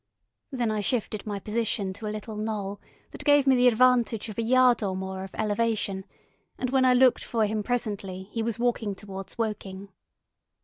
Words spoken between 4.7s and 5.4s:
or more of